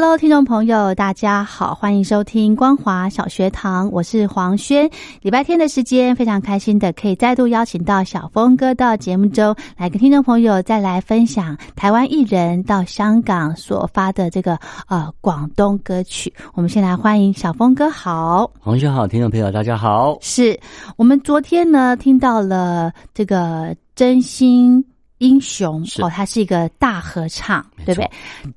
[0.00, 4.88] Hello，听众朋友，大家好，欢迎收听光华小学堂，我是黄轩。
[5.22, 16.32] 礼拜天的时间，非常开心的可以再度邀请到小峰哥到节目中来，跟听众朋友再来分享台湾艺人到香港所发的这个呃广东歌曲。
[16.54, 20.16] 我们先来欢迎小峰哥，好，黄轩好，听众朋友大家好。
[20.20, 20.56] 是
[20.96, 24.84] 我们昨天呢听到了这个真心。
[25.18, 28.10] 英雄哦，它是一个大合唱，对不对？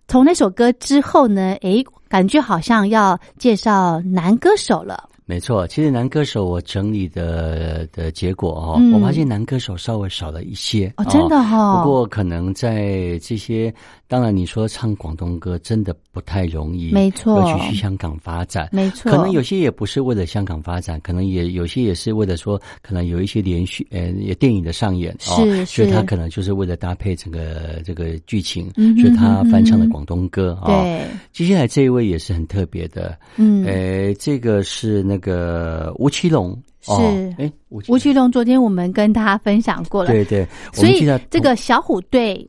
[0.08, 1.54] 从那首歌之后呢？
[1.62, 5.10] 诶，感觉好像要介绍男歌手了。
[5.26, 11.78] 没错，其实男歌手我整理的的结果哦，我发现男歌手稍微少了一些哦，真的哈。
[11.84, 13.74] 不过可能在这些。
[14.12, 17.42] 当然，你说唱广东歌真的不太容易，没错。
[17.42, 19.10] 歌曲去香港发展，没错。
[19.10, 30.66] 可能有些也不是为了香港发展，可能也有些也是为了说，可能有一些连续呃，电影的上演，是，所以他可能就是为了搭配整个这个剧情，所以他翻唱了广东歌啊。
[30.84, 36.92] 对，接下来这一位也是很特别的，嗯，呃，这个是那个吴奇隆，是，
[37.38, 42.46] 哎，吴奇隆昨天我们跟他分享过了，对对，所以这个小虎队。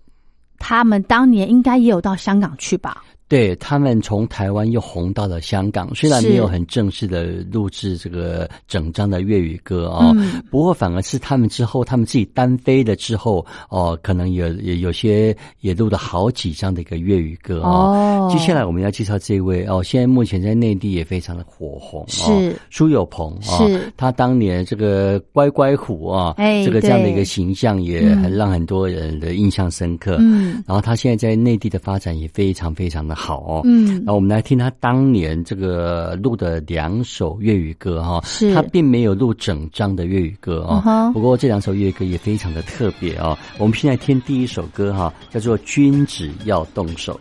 [0.62, 3.02] 他们当年应该也有到香港去吧。
[3.32, 10.14] 对他们从台湾又红到了香港，虽然没有很正式的录制这个整张的粤语歌哦，
[10.50, 26.34] 不过反而是他们之后，他们自己单飞了之后，哦，可能有有有些也录了好几张的一个粤语歌哦接下来我们要介绍这位哦，现在目前在内地也非常的火红，是苏有朋，是他当年这个乖乖虎啊，
[26.66, 30.16] 这个这样的一个形象也很让很多人的印象深刻。
[30.20, 33.16] 嗯，然后他现在在内地的发展也非常非常的。
[33.22, 43.38] 好，嗯，那我们来听他当年这个录的两首粤语歌哈，是他并没有录整张的粤语歌哦，不过这两首粤语歌也非常的特别哦。
[43.58, 47.14] 我们现在听第一首歌哈，叫做《君子要动手》。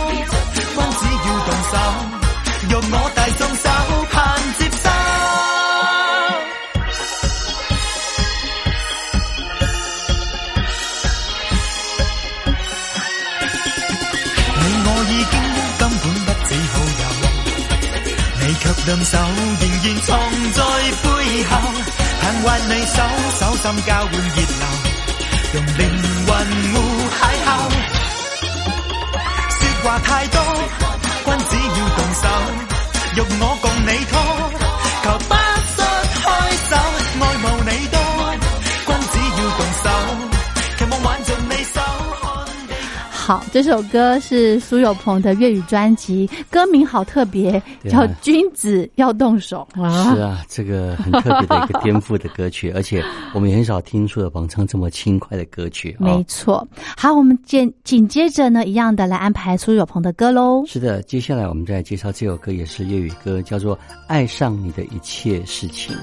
[2.70, 3.64] 若我大眾手
[4.12, 4.78] 盼接收，
[14.54, 15.34] 你我已經
[15.80, 15.92] 根本
[16.26, 17.02] 不只好友，
[18.40, 19.12] 你卻兩手
[19.62, 20.08] 仍然藏
[20.54, 20.58] 在
[21.02, 21.04] 背
[21.46, 21.52] 後，
[22.22, 22.98] 攤握你手，
[23.40, 24.16] 手心交換熱
[24.60, 24.62] 流，
[25.56, 25.82] 用靈
[26.28, 26.32] 魂
[26.74, 26.76] 互
[27.18, 27.50] 邂逅，
[29.58, 30.36] 説話太多，
[31.26, 32.26] 君子要動手。
[33.20, 34.16] 若我共你拖，
[35.04, 35.49] 求不。
[43.30, 49.68] 好，这首歌是苏有朋的粤语专辑，歌名好特别，叫《君子要动手》。
[50.16, 53.04] 是啊，这个很特别的一个颠覆的歌曲， 而且
[53.36, 55.96] 我们很少听苏有朋唱这么轻快的歌曲。
[56.00, 56.68] 没错，
[56.98, 60.64] 好，我们紧紧接着呢，一样的来安排苏有朋的歌喽。
[60.66, 63.78] 是的，接下来我们再介绍这首歌，也是粤语歌，叫做
[64.08, 65.96] 《爱上你的一切事情》。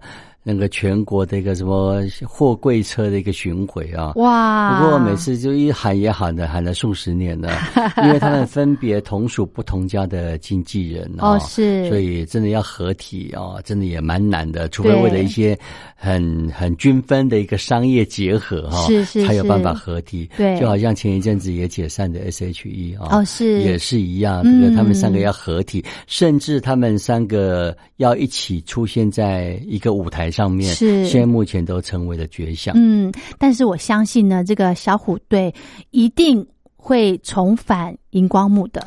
[0.47, 4.79] 那个全国的一个什么货柜车的一个巡回啊，哇！
[4.79, 7.51] 不过每次就一喊也喊的喊了数十年了，
[8.05, 15.59] 因为他们分别同属不同家的经纪人哦，是，所以真的要合体啊，真的也蛮难的，除非为了一些
[15.97, 24.43] 很很均分的一个商业结合哈，是是才有办法合体，对，就好像前一阵子也解散的 S.H.E 啊，哦是，也是一样，
[24.77, 30.31] 他们三个要合体，甚至他们三个要一起出现在一个舞台。
[30.35, 32.75] 上面是现在目前都成为了绝响。
[32.77, 35.55] 嗯，但是我相信呢，这个小虎队
[35.93, 36.45] 一定
[36.77, 38.85] 会重返荧光幕的。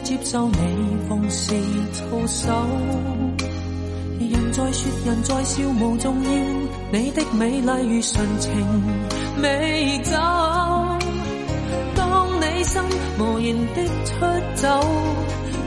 [0.07, 1.51] 接受你奉是
[1.99, 2.49] 徒手，
[4.21, 6.31] 人在说人在笑无重要，
[6.93, 8.53] 你的美丽如纯情
[9.43, 10.13] 美酒。
[11.97, 12.81] 当你心
[13.19, 14.81] 无言的出走，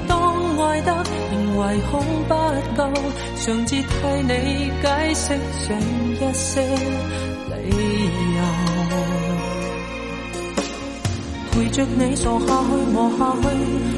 [0.07, 0.93] 当爱得
[1.33, 2.33] 仍唯恐不
[2.77, 2.93] 够，
[3.41, 5.37] 常只替你解释
[6.15, 7.28] 一些。
[11.59, 12.45] 陪着你傻下去，
[12.93, 13.43] 磨下去，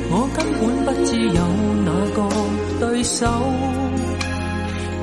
[0.10, 1.40] 我根本不知有
[1.86, 2.20] 哪个
[2.88, 3.28] 对手。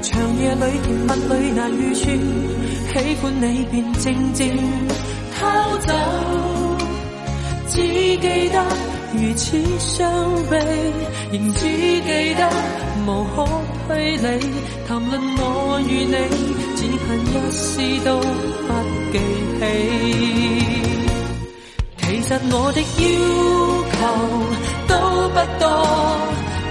[0.02, 2.04] 长夜里甜蜜里难预算，
[2.88, 4.44] 喜欢你便静静
[5.38, 5.46] 偷
[5.86, 5.94] 走。
[7.68, 7.78] 只
[8.18, 8.58] 记得
[9.14, 10.58] 如此伤悲，
[11.30, 12.42] 仍只记得
[13.06, 13.46] 无可
[13.86, 14.42] 推理。
[14.88, 16.16] 谈论我与你，
[16.74, 19.16] 只恨一丝都不记
[20.72, 20.77] 起。
[22.08, 23.04] 其实我的要
[23.92, 24.06] 求
[24.88, 25.68] 都不多，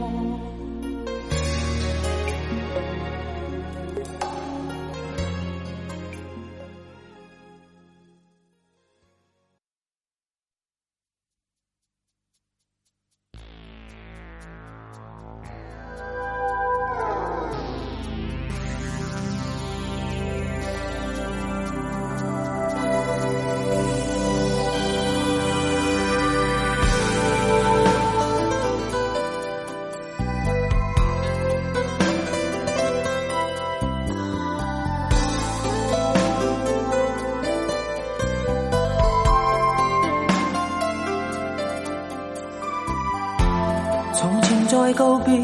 [44.87, 45.37] 再告别，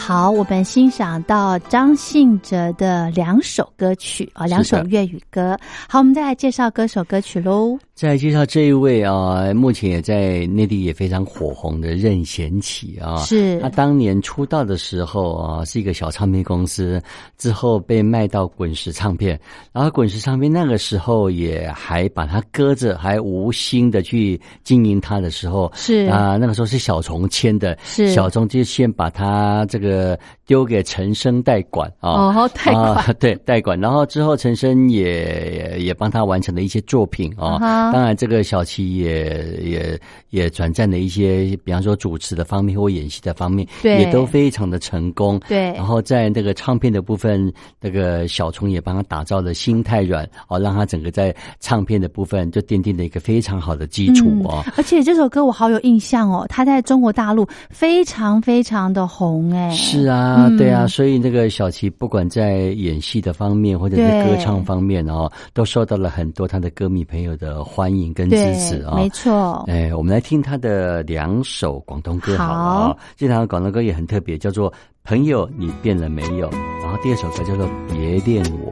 [0.09, 5.55] 好，我们欣赏到张信哲的两首歌曲啊，两首粤语歌。
[5.87, 7.77] 好，我们再来介绍歌手歌曲喽。
[7.94, 13.16] 再来介绍这一位啊，目前也在内地也非常火红的任贤齐啊。
[13.18, 13.59] 是。
[13.61, 17.03] 他当年出道的时候啊，是一个小唱片公司，
[17.37, 19.38] 之后被卖到滚石唱片，
[19.73, 29.97] 然后滚石唱片那个时候也还把他搁着，还无心的去经营他的时候是啊，那个时候是小虫签的，是小虫就先把他这个。
[29.98, 37.58] 呃，丢给陈生代管啊，哦，代管 对代管，然后之后陈生也也帮他完成了一些作品啊。
[37.92, 45.37] 当然，这个小七也也也转战的一些，比方说主持的方面或演戏的方面，对也都非常的成功。
[45.48, 54.62] 对，然后在那个唱片的部分，那个小虫也帮他打造了《心太软》，哦，让他整个在唱片的部分就奠定了一个非常好的基础哦。
[54.76, 59.76] 而且这首歌我好有印象哦，他在中国大陆非常非常的红哎。
[59.90, 68.94] 是啊，对啊，所以那个小琪不管在演戏的方面或者是歌唱方面哦，都受到了很多他的歌迷朋友的欢迎跟支持啊。
[68.96, 72.96] 没错，哎，我们来听他的两首广东歌好啊。
[73.16, 74.70] 这两首广东歌也很特别，叫做
[75.05, 76.51] 《朋友你变了没有》，
[76.83, 78.70] 然后第二首歌叫做《别恋我》。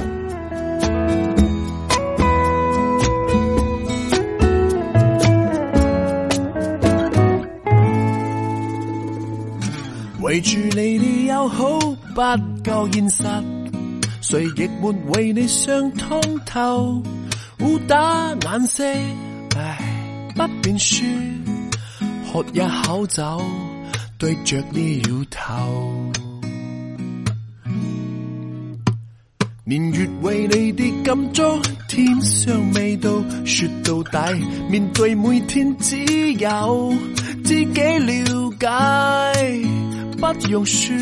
[10.21, 12.21] 围住你，你又好不
[12.65, 13.23] 够现实，
[14.23, 17.03] 谁亦没为你想通透，
[17.59, 18.85] 互打眼色，
[19.57, 21.05] 唉，不便说。
[22.33, 23.23] 喝一口酒，
[24.19, 25.71] 对着你摇头。
[29.65, 31.43] 年月为你的感触
[31.89, 33.11] 添上味道，
[33.45, 34.35] 说到底
[34.71, 35.99] 面对每天只
[36.35, 36.95] 有
[37.45, 39.76] 自己了解。
[40.17, 40.95] 不用说，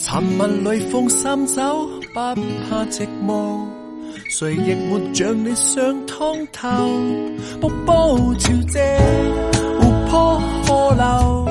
[0.00, 3.67] 尋問裏放心走，不怕寂寞。
[4.38, 6.68] 谁亦没像你想通透，
[7.60, 8.78] 瀑布潮汐，
[9.80, 11.48] 湖泊河流，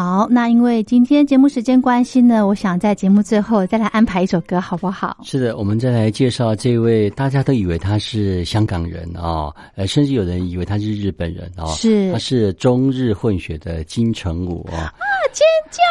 [0.00, 5.18] 好，那因为今天节目时间关系呢，我想在节目最后再来安排一首歌，好不好？
[5.24, 14.94] 是的，我们再来介绍这位大家都以为他是香港人啊，呃，甚至有人以为他是日本人啊，是他是中日混血的金城武啊，啊
[15.34, 15.82] 尖叫。